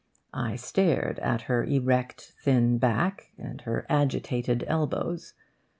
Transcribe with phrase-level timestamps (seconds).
[0.33, 5.35] I stared at her erect thin back and her agitated elbows.